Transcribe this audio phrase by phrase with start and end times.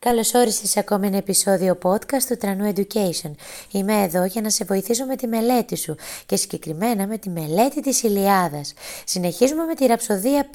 [0.00, 3.30] Καλώ όρισε σε ακόμη ένα επεισόδιο podcast του Τρανού Education.
[3.70, 7.80] Είμαι εδώ για να σε βοηθήσω με τη μελέτη σου και συγκεκριμένα με τη μελέτη
[7.80, 8.60] της Ηλιάδα.
[9.04, 10.54] Συνεχίζουμε με τη ραψοδία π.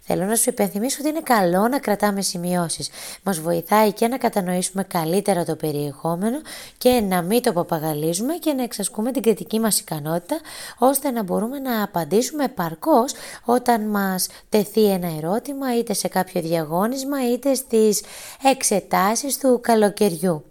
[0.00, 2.90] Θέλω να σου υπενθυμίσω ότι είναι καλό να κρατάμε σημειώσεις.
[3.22, 6.40] Μας βοηθάει και να κατανοήσουμε καλύτερα το περιεχόμενο
[6.78, 10.40] και να μην το παπαγαλίζουμε και να εξασκούμε την κριτική μας ικανότητα
[10.78, 13.04] ώστε να μπορούμε να απαντήσουμε παρκώ
[13.44, 18.02] όταν μας τεθεί ένα ερώτημα είτε σε κάποιο διαγώνισμα είτε στις
[18.42, 20.44] εξετάσεις εξετάσεις του καλοκαιριού.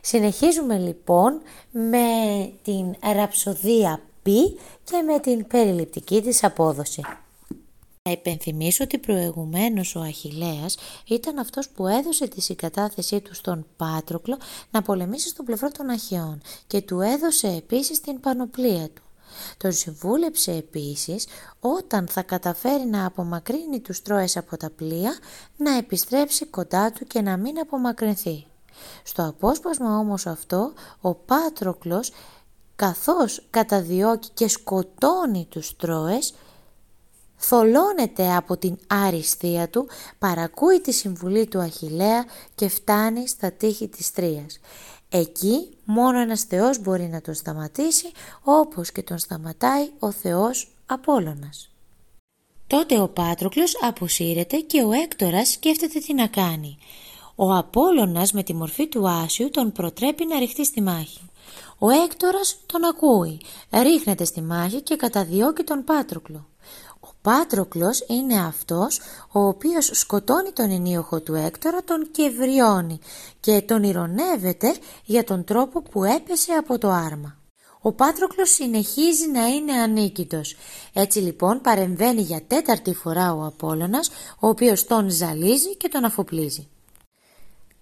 [0.00, 2.06] Συνεχίζουμε λοιπόν με
[2.62, 4.26] την ραψοδία π
[4.84, 7.02] και με την περιληπτική της απόδοση.
[8.02, 14.38] Να υπενθυμίσω ότι προηγουμένως ο Αχιλέας ήταν αυτός που έδωσε τη συγκατάθεσή του στον Πάτροκλο
[14.70, 19.02] να πολεμήσει στο πλευρό των Αχαιών και του έδωσε επίσης την πανοπλία του.
[19.56, 21.26] Τον συμβούλεψε επίσης
[21.60, 25.18] όταν θα καταφέρει να απομακρύνει τους Τρόες από τα πλοία
[25.56, 28.46] να επιστρέψει κοντά του και να μην απομακρυνθεί.
[29.02, 32.12] Στο απόσπασμα όμως αυτό ο Πάτροκλος
[32.76, 36.34] καθώς καταδιώκει και σκοτώνει τους Τρόες
[37.38, 44.12] θολώνεται από την αριστεία του, παρακούει τη συμβουλή του Αχιλέα και φτάνει στα τείχη της
[44.12, 44.60] Τρίας.
[45.10, 48.10] Εκεί μόνο ένας Θεός μπορεί να τον σταματήσει
[48.42, 51.70] όπως και τον σταματάει ο Θεός Απόλλωνας.
[52.66, 56.78] Τότε ο Πάτροκλος αποσύρεται και ο Έκτορας σκέφτεται τι να κάνει.
[57.34, 61.20] Ο Απόλλωνας με τη μορφή του Άσιου τον προτρέπει να ρηχτεί στη μάχη.
[61.78, 66.46] Ο Έκτορας τον ακούει, ρίχνεται στη μάχη και καταδιώκει τον Πάτροκλο.
[67.28, 69.00] Πάτροκλος είναι αυτός
[69.32, 72.98] ο οποίος σκοτώνει τον ενίοχο του Έκτορα, τον κευριώνει
[73.40, 77.36] και τον ηρωνεύεται για τον τρόπο που έπεσε από το άρμα.
[77.80, 80.56] Ο Πάτροκλος συνεχίζει να είναι ανίκητος.
[80.92, 86.68] Έτσι λοιπόν παρεμβαίνει για τέταρτη φορά ο Απόλλωνας, ο οποίος τον ζαλίζει και τον αφοπλίζει.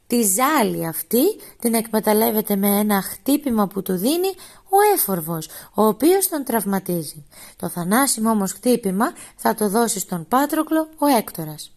[0.06, 1.22] Τη ζάλη αυτή
[1.58, 4.28] την εκμεταλλεύεται με ένα χτύπημα που του δίνει
[4.68, 7.24] ο έφορβος, ο οποίος τον τραυματίζει.
[7.56, 11.70] Το θανάσιμο όμως χτύπημα θα το δώσει στον Πάτροκλο ο Έκτορας.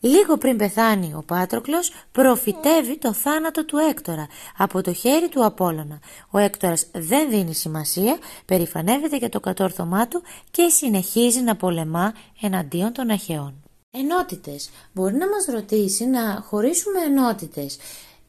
[0.00, 5.98] Λίγο πριν πεθάνει ο Πάτροκλος προφητεύει το θάνατο του Έκτορα από το χέρι του Απόλλωνα.
[6.30, 12.92] Ο Έκτορας δεν δίνει σημασία, περηφανεύεται για το κατόρθωμά του και συνεχίζει να πολεμά εναντίον
[12.92, 13.63] των Αχαιών.
[13.96, 14.70] Ενότητες.
[14.92, 17.78] Μπορεί να μας ρωτήσει να χωρίσουμε ενότητες.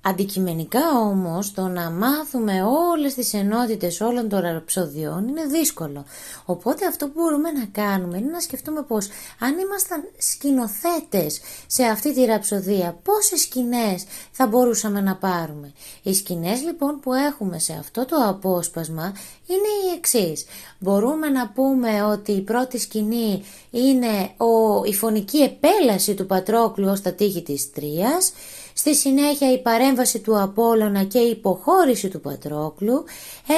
[0.07, 6.05] Αντικειμενικά όμως το να μάθουμε όλες τις ενότητες όλων των ραψοδιών είναι δύσκολο.
[6.45, 9.07] Οπότε αυτό που μπορούμε να κάνουμε είναι να σκεφτούμε πως
[9.39, 15.73] αν ήμασταν σκηνοθέτες σε αυτή τη ραψοδία πόσες σκηνές θα μπορούσαμε να πάρουμε.
[16.03, 19.13] Οι σκηνές λοιπόν που έχουμε σε αυτό το απόσπασμα
[19.47, 20.45] είναι οι εξής.
[20.79, 27.01] Μπορούμε να πούμε ότι η πρώτη σκηνή είναι ο, η φωνική επέλαση του Πατρόκλου ως
[27.01, 28.33] τα τείχη της Τρίας,
[28.77, 33.03] στη συνέχεια η παρέμβαση του Απόλλωνα και η υποχώρηση του Πατρόκλου,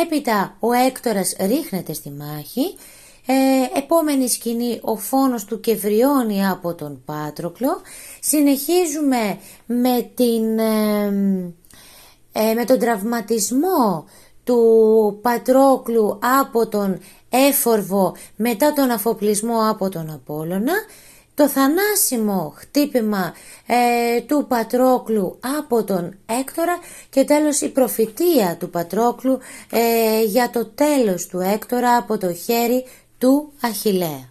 [0.02, 2.76] έπειτα ο Έκτορας ρίχνεται στη μάχη,
[3.26, 7.82] ε, επόμενη σκηνή ο φόνος του κευριώνει από τον Πάτροκλο,
[8.20, 11.06] συνεχίζουμε με, την, ε,
[12.32, 14.06] ε, με τον τραυματισμό
[14.44, 17.00] του Πατρόκλου από τον
[17.30, 20.74] Έφορβο μετά τον αφοπλισμό από τον Απόλλωνα
[21.38, 23.34] το θανάσιμο χτύπημα
[23.66, 29.40] ε, του Πατρόκλου από τον Έκτορα και τέλος η προφητεία του Πατρόκλου
[29.72, 32.86] ε, για το τέλος του Έκτορα από το χέρι
[33.18, 34.30] του Αχιλέα.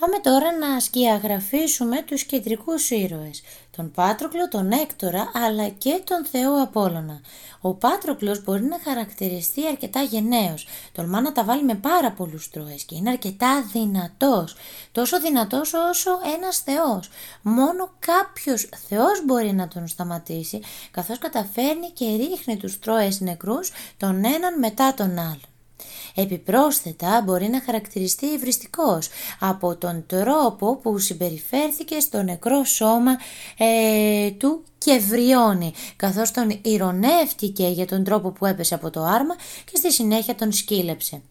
[0.00, 3.42] Πάμε τώρα να σκιαγραφίσουμε τους κεντρικούς ήρωες,
[3.76, 7.20] τον Πάτροκλο, τον Έκτορα αλλά και τον Θεό Απόλλωνα.
[7.60, 12.84] Ο Πάτροκλος μπορεί να χαρακτηριστεί αρκετά γενναίος, τολμά να τα βάλει με πάρα πολλούς τρώες
[12.84, 14.56] και είναι αρκετά δυνατός,
[14.92, 17.10] τόσο δυνατός όσο ένας Θεός.
[17.42, 20.60] Μόνο κάποιος Θεός μπορεί να τον σταματήσει,
[20.90, 25.49] καθώς καταφέρνει και ρίχνει τους τρώες νεκρούς τον έναν μετά τον άλλον.
[26.14, 29.08] Επιπρόσθετα μπορεί να χαρακτηριστεί υβριστικός
[29.40, 33.18] από τον τρόπο που συμπεριφέρθηκε στο νεκρό σώμα
[33.58, 39.34] ε, του και βριώνει, καθώς τον ηρωνεύτηκε για τον τρόπο που έπεσε από το άρμα
[39.64, 41.22] και στη συνέχεια τον σκύλεψε.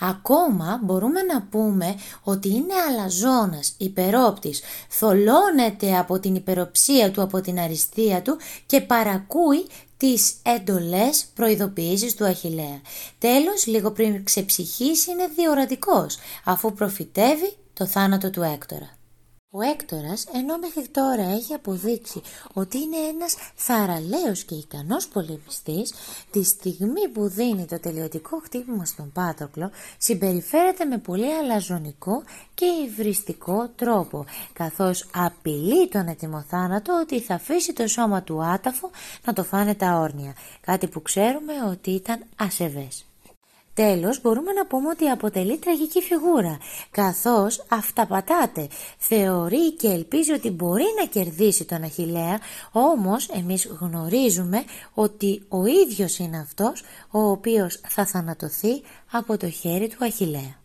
[0.00, 7.58] Ακόμα μπορούμε να πούμε ότι είναι αλαζόνας, υπερόπτης, θολώνεται από την υπεροψία του, από την
[7.58, 8.36] αριστεία του
[8.66, 12.80] και παρακούει τις εντολές προειδοποιήσεις του Αχιλέα.
[13.18, 18.96] Τέλος, λίγο πριν ξεψυχήσει είναι διορατικός, αφού προφητεύει το θάνατο του Έκτορα.
[19.56, 22.20] Ο Έκτορας, ενώ μέχρι τώρα έχει αποδείξει
[22.52, 25.94] ότι είναι ένας θαραλέος και ικανός πολεμιστής,
[26.30, 32.22] τη στιγμή που δίνει το τελειωτικό χτύπημα στον Πάτροκλο, συμπεριφέρεται με πολύ αλαζονικό
[32.54, 38.90] και υβριστικό τρόπο, καθώς απειλεί τον ετοιμοθάνατο ότι θα αφήσει το σώμα του άταφου
[39.24, 43.04] να το φάνε τα όρνια, κάτι που ξέρουμε ότι ήταν ασεβές.
[43.74, 46.58] Τέλος μπορούμε να πούμε ότι αποτελεί τραγική φιγούρα,
[46.90, 48.68] καθώς αυταπατάται,
[48.98, 52.38] θεωρεί και ελπίζει ότι μπορεί να κερδίσει τον Αχιλέα,
[52.72, 59.88] όμως εμείς γνωρίζουμε ότι ο ίδιος είναι αυτός ο οποίος θα θανατωθεί από το χέρι
[59.88, 60.62] του Αχιλέα.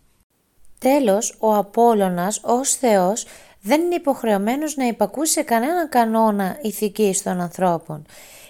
[0.78, 3.26] Τέλος, ο Απόλλωνας ως Θεός
[3.62, 8.06] δεν είναι υποχρεωμένος να υπακούσει σε κανέναν κανόνα ηθικής των ανθρώπων.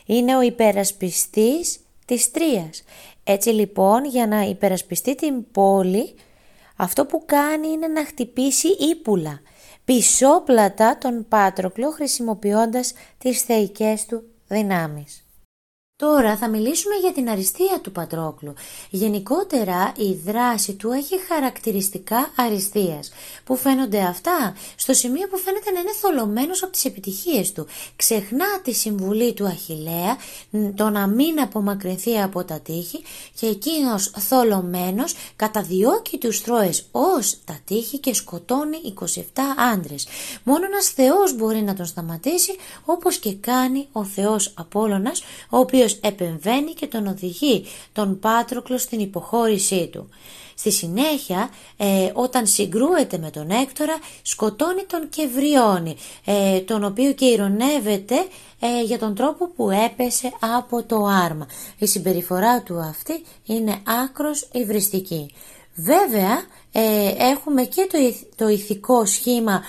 [0.06, 2.84] Είναι ο υπερασπιστής της Τρίας
[3.32, 6.16] έτσι λοιπόν για να υπερασπιστεί την πόλη
[6.76, 9.42] αυτό που κάνει είναι να χτυπήσει ύπουλα,
[9.86, 15.29] πισόπλατα τον Πάτροκλο χρησιμοποιώντας τις θεϊκές του δυνάμεις.
[16.00, 18.54] Τώρα θα μιλήσουμε για την αριστεία του Πατρόκλου.
[18.90, 23.12] Γενικότερα η δράση του έχει χαρακτηριστικά αριστείας.
[23.44, 27.68] Που φαίνονται αυτά στο σημείο που φαίνεται να είναι θολωμένος από τις επιτυχίες του.
[27.96, 30.18] Ξεχνά τη συμβουλή του Αχιλέα,
[30.76, 33.04] το να μην απομακρυνθεί από τα τείχη
[33.40, 39.22] και εκείνος θολωμένος καταδιώκει τους Τρόες ως τα τείχη και σκοτώνει 27
[39.74, 40.08] άντρες.
[40.44, 42.56] Μόνο ένας Θεός μπορεί να τον σταματήσει
[42.86, 49.00] όπως και κάνει ο Θεός Απόλλωνας, ο οποίος επεμβαίνει και τον οδηγεί τον Πάτροκλο στην
[49.00, 50.10] υποχώρησή του.
[50.60, 55.96] Στη συνέχεια, ε, όταν συγκρούεται με τον Έκτορα, σκοτώνει τον και βριώνει,
[56.26, 58.16] ε, τον οποίο και ηρωνεύεται
[58.60, 61.48] ε, για τον τρόπο που έπεσε από το άρμα.
[61.78, 65.34] Η συμπεριφορά του αυτή είναι άκρος υβριστική.
[65.76, 66.42] Βέβαια,
[67.18, 67.98] έχουμε και το,
[68.36, 69.62] το ηθικό σχήμα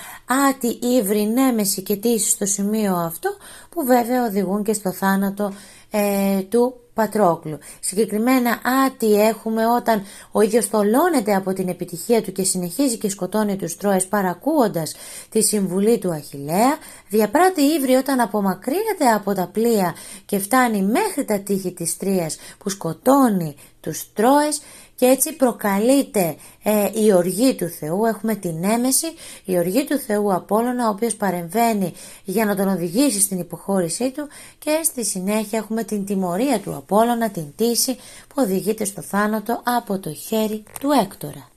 [0.49, 3.31] άτι, ύβρι, νέμεση και τύση στο σημείο αυτό
[3.70, 5.52] που βέβαια οδηγούν και στο θάνατο
[5.91, 7.58] ε, του Πατρόκλου.
[7.81, 13.56] Συγκεκριμένα άτι έχουμε όταν ο ίδιος θολώνεται από την επιτυχία του και συνεχίζει και σκοτώνει
[13.56, 14.94] τους Τρόες παρακούοντας
[15.29, 16.76] τη συμβουλή του Αχιλέα,
[17.08, 19.94] διαπράττει ύβρι όταν απομακρύνεται από τα πλοία
[20.26, 24.61] και φτάνει μέχρι τα τείχη της Τρίας που σκοτώνει τους Τρόες
[25.00, 29.06] και έτσι προκαλείται ε, η οργή του Θεού, έχουμε την έμεση,
[29.44, 31.93] η οργή του Θεού Απόλλωνα, ο οποίος παρεμβαίνει
[32.25, 37.31] για να τον οδηγήσει στην υποχώρησή του και στη συνέχεια έχουμε την τιμωρία του Απόλλωνα,
[37.31, 37.94] την τύση
[38.29, 41.50] που οδηγείται στο θάνατο από το χέρι του Έκτορα.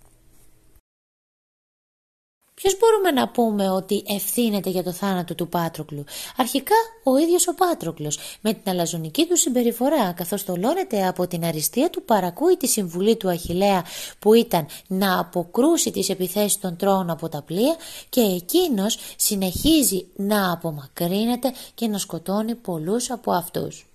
[2.63, 6.03] Ποιος μπορούμε να πούμε ότι ευθύνεται για το θάνατο του Πάτροκλου;
[6.37, 11.89] Αρχικά ο ίδιος ο Πάτροκλος, με την αλαζονική του συμπεριφορά, καθώς τολώνεται από την αριστεία
[11.89, 13.83] του, παρακούει τη συμβουλή του Αχηλέα
[14.19, 17.75] που ήταν να αποκρούσει τις επιθέσεις των τρόων από τα πλοία
[18.09, 23.85] και εκείνος συνεχίζει να απομακρύνεται και να σκοτώνει πολλούς από αυτούς.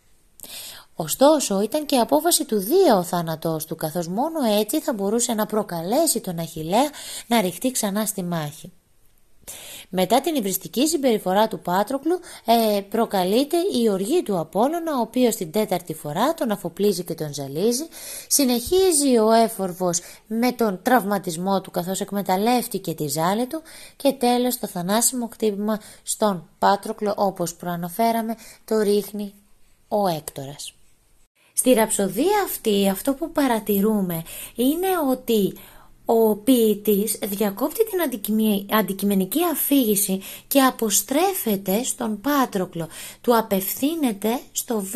[1.01, 5.47] Ωστόσο ήταν και απόφαση του Δία ο θάνατός του καθώς μόνο έτσι θα μπορούσε να
[5.47, 6.91] προκαλέσει τον Αχιλέα
[7.27, 8.73] να ρηχτεί ξανά στη μάχη.
[9.89, 15.51] Μετά την υβριστική συμπεριφορά του Πάτροκλου ε, προκαλείται η οργή του Απόλλωνα ο οποίος την
[15.51, 17.89] τέταρτη φορά τον αφοπλίζει και τον ζαλίζει.
[18.29, 23.63] Συνεχίζει ο έφορβος με τον τραυματισμό του καθώς εκμεταλλεύτηκε τη ζάλη του
[23.97, 28.35] και τέλος το θανάσιμο κτύπημα στον Πάτροκλο όπως προαναφέραμε
[28.65, 29.35] το ρίχνει
[29.89, 30.73] ο Έκτορας.
[31.59, 34.23] Στη ραψοδία αυτή αυτό που παρατηρούμε
[34.55, 35.55] είναι ότι
[36.05, 38.01] ο ποιητής διακόπτει την
[38.77, 42.89] αντικειμενική αφήγηση και αποστρέφεται στον Πάτροκλο,
[43.21, 44.95] του απευθύνεται στο β'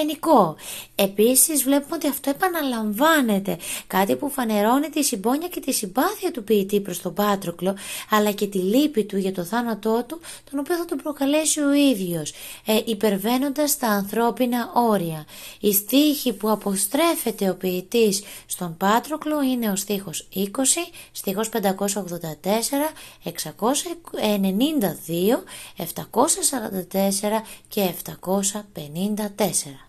[0.00, 0.56] ενικό.
[0.94, 6.80] Επίσης βλέπουμε ότι αυτό επαναλαμβάνεται, κάτι που φανερώνει τη συμπόνια και τη συμπάθεια του ποιητή
[6.80, 7.76] προς τον Πάτροκλο,
[8.10, 11.72] αλλά και τη λύπη του για το θάνατό του, τον οποίο θα τον προκαλέσει ο
[11.72, 12.32] ίδιος,
[12.66, 15.26] ε, υπερβαίνοντας τα ανθρώπινα όρια.
[15.60, 25.44] Η στίχη που αποστρέφεται ο ποιητής στον Πάτροκλο είναι ο στίχος 20, στίχος 584, 692,
[25.76, 29.87] 744 και 754.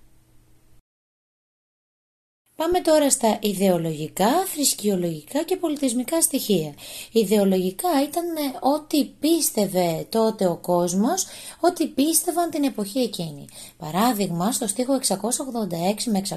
[2.59, 6.73] Πάμε τώρα στα ιδεολογικά, θρησκειολογικά και πολιτισμικά στοιχεία.
[7.11, 11.25] Ιδεολογικά ήταν ε, ό,τι πίστευε τότε ο κόσμος,
[11.59, 13.45] ό,τι πίστευαν την εποχή εκείνη.
[13.77, 15.17] Παράδειγμα, στο στίχο 686
[16.05, 16.35] με 691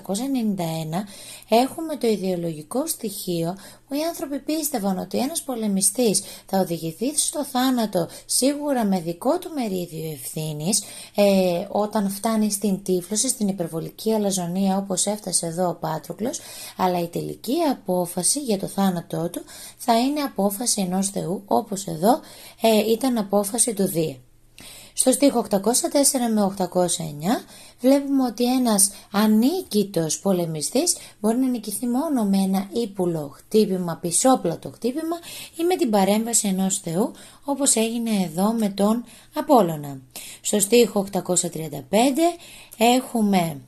[1.48, 3.56] έχουμε το ιδεολογικό στοιχείο
[3.88, 9.50] που οι άνθρωποι πίστευαν ότι ένας πολεμιστής θα οδηγηθείς στο θάνατο σίγουρα με δικό του
[9.54, 10.82] μερίδιο ευθύνης
[11.14, 16.40] ε, όταν φτάνει στην τύφλωση, στην υπερβολική αλαζονία όπως έφτασε εδώ ο Πάτρος Πάτροκλος,
[16.76, 19.42] αλλά η τελική απόφαση για το θάνατό του
[19.76, 22.20] θα είναι απόφαση ενός Θεού, όπως εδώ
[22.60, 24.16] ε, ήταν απόφαση του Δία.
[24.94, 25.58] Στο στίχο 804
[26.34, 26.66] με 809
[27.80, 35.16] βλέπουμε ότι ένας ανίκητος πολεμιστής μπορεί να νικηθεί μόνο με ένα ύπουλο χτύπημα, πισόπλατο χτύπημα
[35.56, 37.12] ή με την παρέμβαση ενός Θεού
[37.44, 39.04] όπως έγινε εδώ με τον
[39.34, 40.00] Απόλλωνα.
[40.40, 41.20] Στο στίχο 835
[42.76, 43.60] έχουμε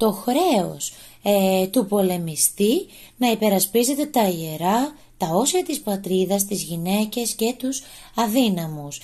[0.00, 0.92] το χρέος
[1.22, 7.82] ε, του πολεμιστή να υπερασπίζεται τα ιερά τα όσια της πατρίδας, τις γυναίκες και τους
[8.14, 9.00] αδύναμους.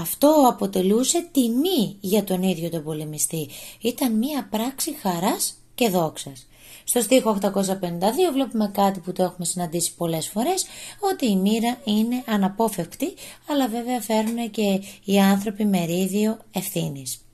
[0.00, 3.48] Αυτό αποτελούσε τιμή για τον ίδιο τον πολεμιστή.
[3.80, 6.46] Ήταν μία πράξη χαράς και δόξας.
[6.84, 10.64] Στο στίχο 852 βλέπουμε κάτι που το έχουμε συναντήσει πολλές φορές,
[11.12, 13.14] ότι η μοίρα είναι αναπόφευκτη,
[13.50, 17.27] αλλά βέβαια φέρνουν και οι άνθρωποι μερίδιο ευθύνης.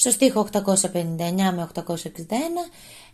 [0.00, 0.62] Στο στίχο 859
[1.36, 1.82] με 861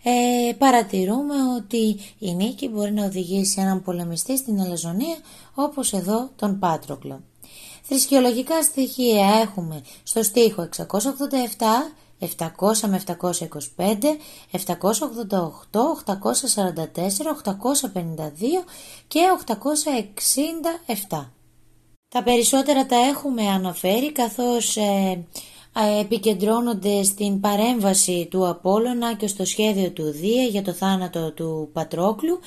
[0.02, 5.16] ε, παρατηρούμε ότι η νίκη μπορεί να οδηγήσει έναν πολεμιστή στην αλαζονία
[5.54, 7.20] όπως εδώ τον Πάτροκλο.
[7.82, 10.82] Θρησκειολογικά στοιχεία έχουμε στο στίχο 687,
[12.20, 13.14] 700 με 725,
[14.50, 14.66] 788,
[16.06, 16.16] 844,
[17.44, 17.54] 852
[19.08, 19.20] και
[21.10, 21.26] 867.
[22.08, 25.24] Τα περισσότερα τα έχουμε αναφέρει καθώς ε,
[26.00, 32.40] επικεντρώνονται στην παρέμβαση του Απόλλωνα και στο σχέδιο του Δία για το θάνατο του Πατρόκλου.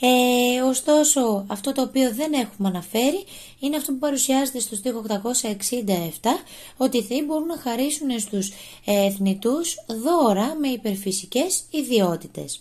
[0.00, 3.24] Ε, ωστόσο αυτό το οποίο δεν έχουμε αναφέρει
[3.58, 5.20] είναι αυτό που παρουσιάζεται στο στίχο 867
[6.76, 8.52] ότι οι θεοί μπορούν να χαρίσουν στους
[8.84, 12.60] εθνητούς δώρα με υπερφυσικές ιδιότητες.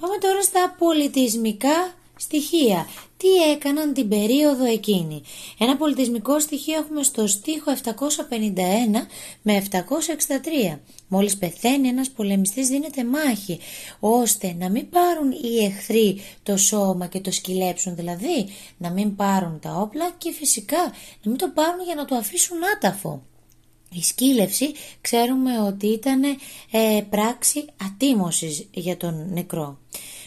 [0.00, 2.86] Πάμε τώρα στα πολιτισμικά στοιχεία.
[3.16, 5.22] Τι έκαναν την περίοδο εκείνη.
[5.58, 7.90] Ένα πολιτισμικό στοιχείο έχουμε στο στίχο 751
[9.42, 10.78] με 763.
[11.08, 13.58] Μόλις πεθαίνει ένας πολεμιστής δίνεται μάχη,
[14.00, 18.46] ώστε να μην πάρουν οι εχθροί το σώμα και το σκυλέψουν, δηλαδή
[18.78, 20.82] να μην πάρουν τα όπλα και φυσικά
[21.22, 23.22] να μην το πάρουν για να το αφήσουν άταφο.
[23.94, 29.78] Η σκύλευση ξέρουμε ότι ήταν ε, πράξη ατίμωσης για τον νεκρό.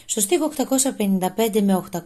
[0.06, 1.98] Στο στίχο 855 με 856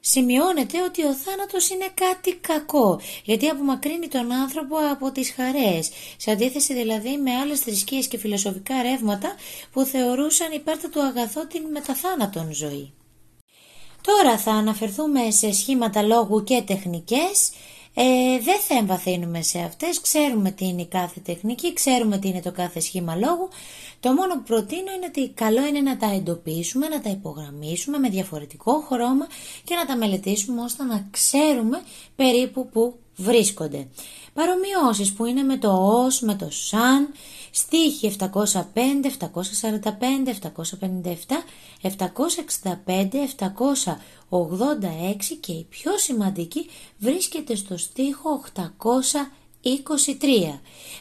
[0.00, 6.30] σημειώνεται ότι ο θάνατος είναι κάτι κακό γιατί απομακρύνει τον άνθρωπο από τις χαρές σε
[6.30, 9.34] αντίθεση δηλαδή με άλλες θρησκείες και φιλοσοφικά ρεύματα
[9.72, 12.92] που θεωρούσαν υπέρτα του αγαθό την μεταθάνατον ζωή.
[14.00, 17.50] Τώρα θα αναφερθούμε σε σχήματα λόγου και τεχνικές
[17.94, 18.04] ε,
[18.40, 22.52] δεν θα εμβαθύνουμε σε αυτές, ξέρουμε τι είναι η κάθε τεχνική, ξέρουμε τι είναι το
[22.52, 23.48] κάθε σχήμα λόγου.
[24.00, 28.08] Το μόνο που προτείνω είναι ότι καλό είναι να τα εντοπίσουμε, να τα υπογραμμίσουμε με
[28.08, 29.26] διαφορετικό χρώμα
[29.64, 31.82] και να τα μελετήσουμε ώστε να ξέρουμε
[32.16, 33.88] περίπου που βρίσκονται.
[34.34, 37.08] Παρομοιώσεις που είναι με το ως, με το σαν,
[37.50, 38.30] στίχη 705,
[39.04, 41.44] 745, 757,
[41.82, 41.88] 765,
[44.30, 46.66] 786 και η πιο σημαντική
[46.98, 48.60] βρίσκεται στο στίχο 800
[49.64, 50.58] 23.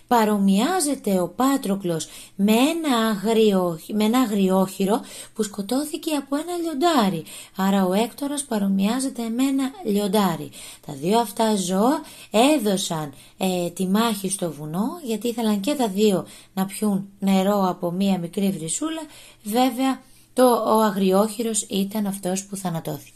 [0.08, 5.02] Παρομοιάζεται ο Πάτροκλος με ένα, αγριό, με ένα αγριόχειρο
[5.34, 7.24] που σκοτώθηκε από ένα λιοντάρι.
[7.56, 10.50] Άρα ο Έκτορας παρομοιάζεται με ένα λιοντάρι.
[10.86, 12.02] Τα δύο αυτά ζώα
[12.32, 17.92] έδωσαν ε, τη μάχη στο βουνό γιατί ήθελαν και τα δύο να πιούν νερό από
[17.92, 19.02] μία μικρή βρυσούλα.
[19.44, 20.02] Βέβαια
[20.34, 23.13] το, ο αγριόχειρος ήταν αυτός που θανατώθηκε.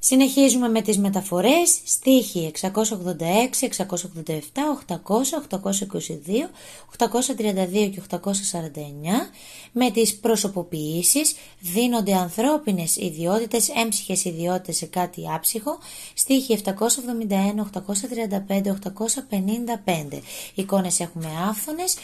[0.00, 6.50] Συνεχίζουμε με τις μεταφορές, στίχη 686, 687, 800, 822,
[6.98, 9.30] 832 και 849,
[9.72, 15.78] με τις προσωποποιήσεις δίνονται ανθρώπινες ιδιότητες, έμψυχες ιδιότητες σε κάτι άψυχο,
[16.14, 20.22] στίχη 771, 835, 855.
[20.54, 21.96] Εικόνες έχουμε άφθονες,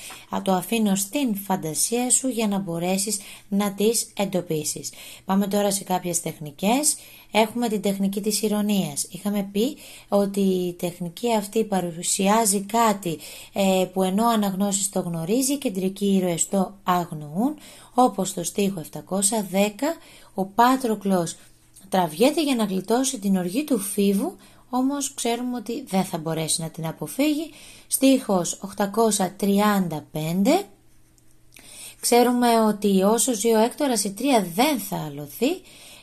[0.42, 4.92] το αφήνω στην φαντασία σου για να μπορέσεις να τις εντοπίσεις.
[5.24, 6.96] Πάμε τώρα σε κάποιες τεχνικές,
[7.36, 9.06] έχουμε την τεχνική της ηρωνίας.
[9.10, 9.76] Είχαμε πει
[10.08, 13.18] ότι η τεχνική αυτή παρουσιάζει κάτι
[13.52, 17.54] ε, που ενώ αναγνώσεις το γνωρίζει, οι κεντρικοί ήρωες το αγνοούν,
[17.94, 19.00] όπως στο στίχο 710
[20.34, 21.36] ο Πάτροκλος
[21.88, 24.36] τραβιέται για να γλιτώσει την οργή του φίβου,
[24.70, 27.50] όμως ξέρουμε ότι δεν θα μπορέσει να την αποφύγει.
[27.86, 30.64] Στίχος 835
[32.00, 35.50] Ξέρουμε ότι όσο ζει ο Έκτορας η τρία δεν θα αλωθεί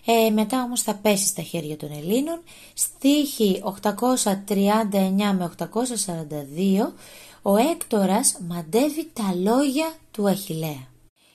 [0.05, 2.41] ε, μετά όμως θα πέσει στα χέρια των Ελλήνων.
[2.73, 6.93] Στίχη 839 με 842
[7.41, 10.87] ο Έκτορας μαντεύει τα λόγια του Αχιλέα.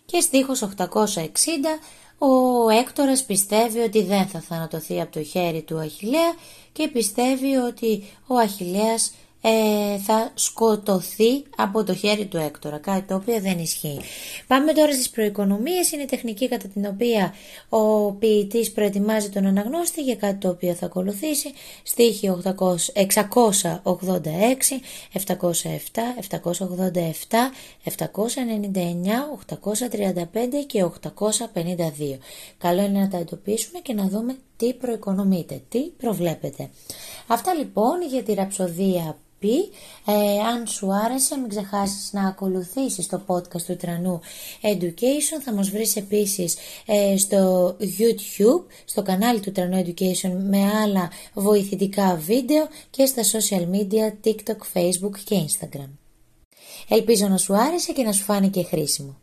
[0.06, 0.82] Και στίχος 860
[2.18, 6.34] ο Έκτορας πιστεύει ότι δεν θα θανατωθεί από το χέρι του Αχιλέα
[6.72, 9.12] και πιστεύει ότι ο Αχιλέας
[9.48, 14.00] ε, θα σκοτωθεί από το χέρι του Έκτορα, κάτι το οποίο δεν ισχύει.
[14.46, 17.34] Πάμε τώρα στις προοικονομίες, είναι η τεχνική κατά την οποία
[17.68, 22.52] ο ποιητής προετοιμάζει τον αναγνώστη για κάτι το οποίο θα ακολουθήσει, στίχη 686,
[25.12, 25.52] 707,
[26.30, 27.50] 787,
[27.84, 27.90] 799,
[29.46, 32.18] 835 και 852.
[32.58, 36.70] Καλό είναι να τα εντοπίσουμε και να δούμε τι προοικονομείται, τι προβλέπετε.
[37.26, 39.70] Αυτά λοιπόν για τη ραψοδία πει.
[40.06, 44.20] Ε, αν σου άρεσε μην ξεχάσεις να ακολουθήσεις το podcast του Τρανού
[44.62, 45.40] Education.
[45.44, 52.16] Θα μας βρεις επίσης ε, στο YouTube, στο κανάλι του Τρανού Education με άλλα βοηθητικά
[52.16, 55.88] βίντεο και στα social media TikTok, Facebook και Instagram.
[56.88, 59.16] Ελπίζω να σου άρεσε και να σου φάνηκε χρήσιμο.